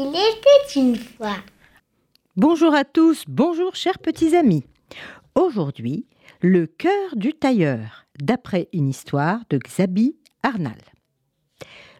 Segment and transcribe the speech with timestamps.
[0.00, 1.34] Il était une fois.
[2.36, 4.62] Bonjour à tous, bonjour chers petits amis.
[5.34, 6.06] Aujourd'hui,
[6.40, 10.78] le cœur du tailleur, d'après une histoire de Xabi Arnal.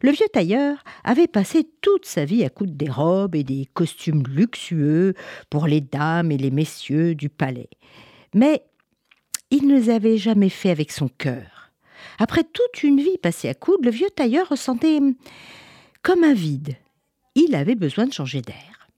[0.01, 4.23] Le vieux tailleur avait passé toute sa vie à coudre des robes et des costumes
[4.28, 5.15] luxueux
[5.51, 7.70] pour les dames et les messieurs du palais.
[8.33, 8.62] Mais
[9.51, 11.73] il ne les avait jamais fait avec son cœur.
[12.20, 15.01] Après toute une vie passée à coudre, le vieux tailleur ressentait
[16.05, 16.77] comme un vide.
[17.41, 18.88] Il avait besoin de changer d'air.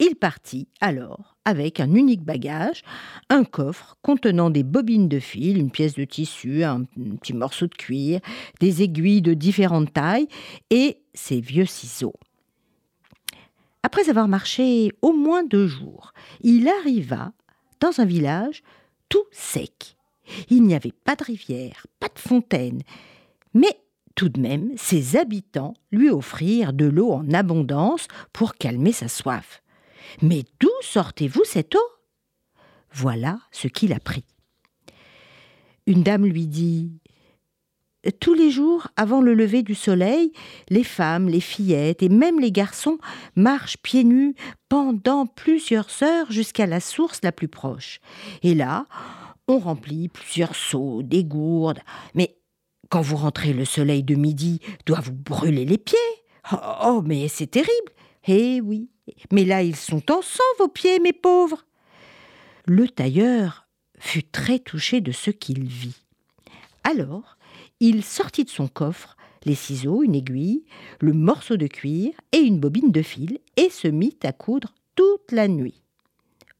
[0.00, 2.82] Il partit alors avec un unique bagage,
[3.30, 7.74] un coffre contenant des bobines de fil, une pièce de tissu, un petit morceau de
[7.74, 8.20] cuir,
[8.60, 10.28] des aiguilles de différentes tailles
[10.68, 12.12] et ses vieux ciseaux.
[13.82, 17.32] Après avoir marché au moins deux jours, il arriva
[17.80, 18.62] dans un village
[19.08, 19.96] tout sec.
[20.50, 22.82] Il n'y avait pas de rivière, pas de fontaine,
[23.54, 23.74] mais
[24.14, 29.62] tout de même, ses habitants lui offrirent de l'eau en abondance pour calmer sa soif.
[30.22, 31.88] Mais d'où sortez-vous cette eau?
[32.92, 34.24] Voilà ce qu'il apprit.
[35.86, 36.92] Une dame lui dit
[38.20, 40.32] Tous les jours, avant le lever du soleil,
[40.68, 42.98] les femmes, les fillettes et même les garçons
[43.36, 44.34] marchent pieds nus
[44.68, 48.00] pendant plusieurs heures jusqu'à la source la plus proche.
[48.42, 48.86] Et là,
[49.48, 51.80] on remplit plusieurs seaux, des gourdes,
[52.14, 52.39] mais
[52.90, 55.96] quand vous rentrez, le soleil de midi doit vous brûler les pieds.
[56.52, 57.92] Oh, oh mais c'est terrible.
[58.26, 58.90] Eh oui,
[59.32, 61.64] mais là ils sont en sang, vos pieds, mes pauvres.
[62.66, 63.66] Le tailleur
[63.98, 65.96] fut très touché de ce qu'il vit.
[66.84, 67.38] Alors,
[67.78, 70.64] il sortit de son coffre les ciseaux, une aiguille,
[71.00, 75.32] le morceau de cuir et une bobine de fil et se mit à coudre toute
[75.32, 75.82] la nuit.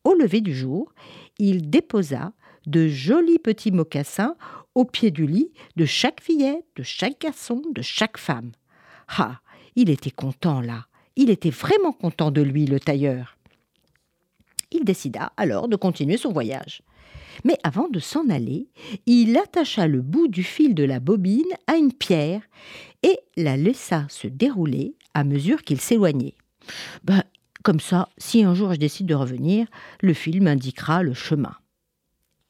[0.05, 0.93] Au lever du jour,
[1.39, 2.33] il déposa
[2.67, 4.37] de jolis petits mocassins
[4.81, 8.53] au pied du lit de chaque fillette, de chaque garçon, de chaque femme.
[9.09, 9.41] Ah,
[9.77, 10.87] il était content là,
[11.17, 13.37] il était vraiment content de lui, le tailleur.
[14.73, 16.81] Il décida alors de continuer son voyage.
[17.45, 18.69] Mais avant de s'en aller,
[19.05, 22.41] il attacha le bout du fil de la bobine à une pierre
[23.03, 26.37] et la laissa se dérouler à mesure qu'il s'éloignait.
[27.05, 27.23] Ben,
[27.63, 29.67] comme ça, si un jour je décide de revenir,
[30.01, 31.55] le fil m'indiquera le chemin.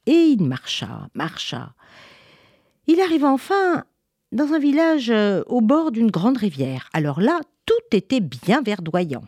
[0.06, 1.74] Et il marcha, marcha,
[2.86, 3.84] il arriva enfin
[4.32, 6.88] dans un village euh, au bord d'une grande rivière.
[6.92, 9.24] Alors là, tout était bien verdoyant.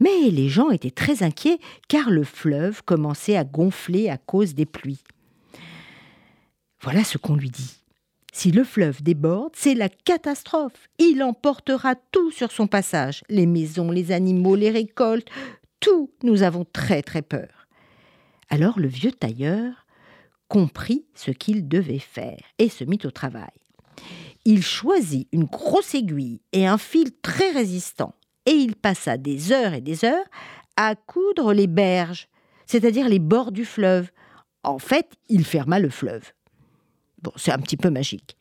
[0.00, 4.66] Mais les gens étaient très inquiets car le fleuve commençait à gonfler à cause des
[4.66, 5.04] pluies.
[6.82, 7.76] Voilà ce qu'on lui dit.
[8.32, 10.88] Si le fleuve déborde, c'est la catastrophe.
[10.98, 13.22] Il emportera tout sur son passage.
[13.28, 15.28] Les maisons, les animaux, les récoltes,
[15.80, 16.10] tout.
[16.22, 17.66] Nous avons très très peur.
[18.48, 19.86] Alors le vieux tailleur
[20.50, 23.54] comprit ce qu'il devait faire et se mit au travail.
[24.44, 28.14] Il choisit une grosse aiguille et un fil très résistant,
[28.46, 30.26] et il passa des heures et des heures
[30.76, 32.28] à coudre les berges,
[32.66, 34.10] c'est-à-dire les bords du fleuve.
[34.64, 36.32] En fait, il ferma le fleuve.
[37.22, 38.36] Bon, c'est un petit peu magique.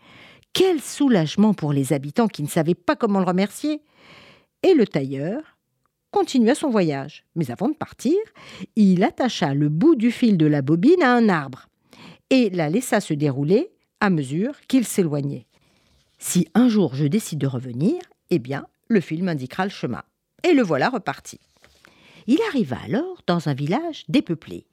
[0.54, 3.84] Quel soulagement pour les habitants qui ne savaient pas comment le remercier.
[4.64, 5.42] Et le tailleur
[6.12, 7.24] continua son voyage.
[7.36, 8.18] Mais avant de partir,
[8.76, 11.69] il attacha le bout du fil de la bobine à un arbre
[12.30, 15.48] et la laissa se dérouler à mesure qu'il s'éloignait.
[16.18, 20.04] Si un jour je décide de revenir, eh bien, le fil m'indiquera le chemin.
[20.44, 21.40] Et le voilà reparti.
[22.28, 24.68] Il arriva alors dans un village dépeuplé.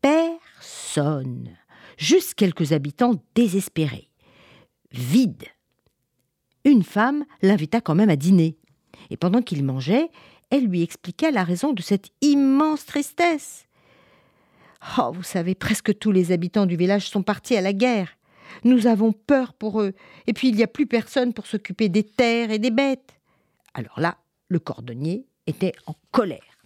[0.00, 1.56] Personne.
[1.96, 4.08] Juste quelques habitants désespérés.
[4.90, 5.44] Vide.
[6.64, 8.56] Une femme l'invita quand même à dîner.
[9.10, 10.10] Et pendant qu'il mangeait,
[10.50, 13.66] elle lui expliqua la raison de cette immense tristesse.
[14.98, 18.18] Oh, vous savez, presque tous les habitants du village sont partis à la guerre.
[18.64, 19.94] Nous avons peur pour eux,
[20.26, 23.18] et puis il n'y a plus personne pour s'occuper des terres et des bêtes.
[23.74, 24.18] Alors là,
[24.48, 26.58] le cordonnier était en colère.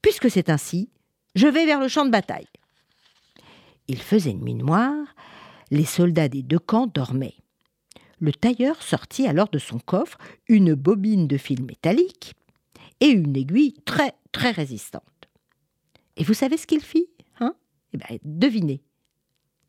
[0.00, 0.90] Puisque c'est ainsi,
[1.34, 2.48] je vais vers le champ de bataille.
[3.88, 5.14] Il faisait nuit noire,
[5.70, 7.36] les soldats des deux camps dormaient.
[8.20, 10.18] Le tailleur sortit alors de son coffre
[10.48, 12.34] une bobine de fil métallique
[13.00, 15.02] et une aiguille très très résistante.
[16.16, 17.08] Et vous savez ce qu'il fit?
[17.94, 18.82] Eh bien, devinez.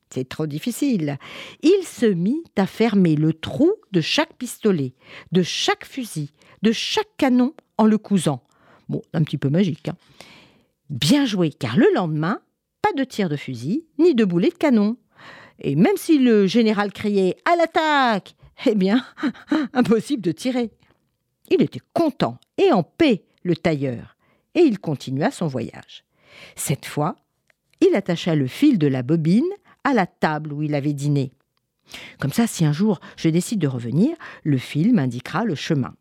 [0.10, 1.18] C'est trop difficile.
[1.64, 4.94] Il se mit à fermer le trou de chaque pistolet,
[5.32, 6.32] de chaque fusil,
[6.62, 8.44] de chaque canon en le cousant.
[8.90, 9.88] Bon, un petit peu magique.
[9.88, 9.96] Hein.
[10.90, 12.42] Bien joué, car le lendemain,
[12.82, 14.98] pas de tir de fusil, ni de boulet de canon.
[15.60, 18.36] Et même si le général criait à l'attaque,
[18.66, 19.06] eh bien,
[19.74, 20.72] impossible de tirer.
[21.50, 24.18] Il était content et en paix, le tailleur,
[24.56, 26.04] et il continua son voyage.
[26.56, 27.16] Cette fois,
[27.81, 29.50] il attacha le fil de la bobine
[29.83, 31.33] à la table où il avait dîné.
[32.19, 35.94] Comme ça, si un jour je décide de revenir, le fil m'indiquera le chemin.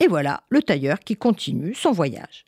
[0.00, 2.44] Et voilà le tailleur qui continue son voyage.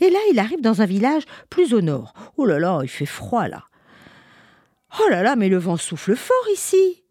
[0.00, 2.14] Et là, il arrive dans un village plus au nord.
[2.36, 3.64] Oh là là, il fait froid là.
[5.00, 7.02] Oh là là, mais le vent souffle fort ici.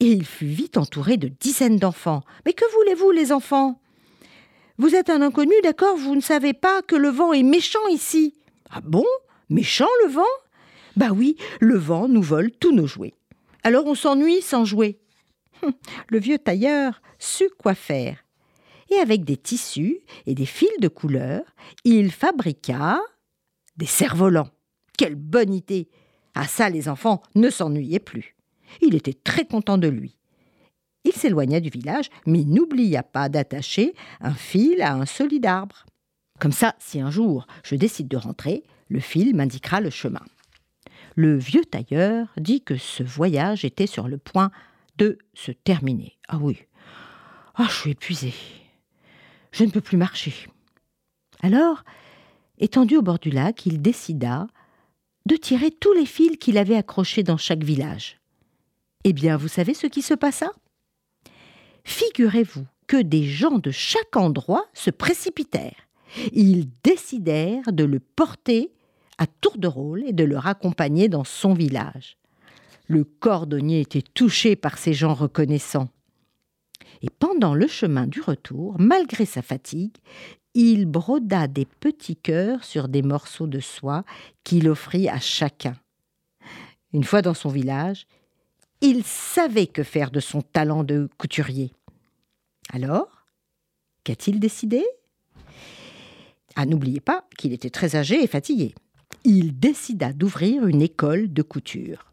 [0.00, 2.22] Et il fut vite entouré de dizaines d'enfants.
[2.44, 3.80] Mais que voulez-vous, les enfants?
[4.76, 5.96] Vous êtes un inconnu, d'accord?
[5.96, 8.34] Vous ne savez pas que le vent est méchant ici.
[8.70, 9.06] Ah bon?
[9.48, 10.22] Méchant le vent?
[10.96, 13.14] Bah oui, le vent nous vole tous nos jouets.
[13.62, 14.98] Alors on s'ennuie sans jouer.
[15.62, 15.72] Hum,
[16.08, 18.24] le vieux tailleur sut quoi faire.
[18.90, 21.42] Et avec des tissus et des fils de couleur,
[21.84, 23.00] il fabriqua
[23.76, 24.50] des cerfs-volants.
[24.96, 25.88] Quelle bonne idée
[26.34, 28.36] À ça, les enfants ne s'ennuyaient plus.
[28.80, 30.16] Il était très content de lui.
[31.04, 35.86] Il s'éloigna du village, mais n'oublia pas d'attacher un fil à un solide arbre.
[36.38, 40.24] Comme ça, si un jour je décide de rentrer, le fil m'indiquera le chemin.
[41.14, 44.50] Le vieux tailleur dit que ce voyage était sur le point
[44.98, 46.18] de se terminer.
[46.28, 46.58] Ah oui.
[47.54, 48.34] Ah, je suis épuisé.
[49.50, 50.34] Je ne peux plus marcher.
[51.40, 51.84] Alors,
[52.58, 54.46] étendu au bord du lac, il décida
[55.24, 58.18] de tirer tous les fils qu'il avait accrochés dans chaque village.
[59.04, 60.52] Eh bien, vous savez ce qui se passa?
[61.84, 65.85] Figurez-vous que des gens de chaque endroit se précipitèrent.
[66.32, 68.72] Ils décidèrent de le porter
[69.18, 72.16] à tour de rôle et de le raccompagner dans son village.
[72.86, 75.88] Le cordonnier était touché par ces gens reconnaissants.
[77.02, 79.96] Et pendant le chemin du retour, malgré sa fatigue,
[80.54, 84.04] il broda des petits cœurs sur des morceaux de soie
[84.44, 85.74] qu'il offrit à chacun.
[86.92, 88.06] Une fois dans son village,
[88.80, 91.72] il savait que faire de son talent de couturier.
[92.72, 93.26] Alors,
[94.04, 94.84] qu'a-t-il décidé?
[96.56, 98.74] Ah, n'oubliez pas qu'il était très âgé et fatigué.
[99.24, 102.12] Il décida d'ouvrir une école de couture.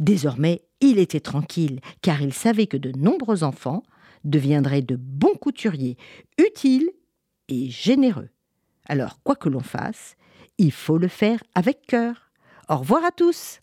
[0.00, 3.84] Désormais, il était tranquille, car il savait que de nombreux enfants
[4.24, 5.96] deviendraient de bons couturiers,
[6.36, 6.90] utiles
[7.48, 8.30] et généreux.
[8.86, 10.16] Alors, quoi que l'on fasse,
[10.58, 12.30] il faut le faire avec cœur.
[12.68, 13.60] Au revoir à tous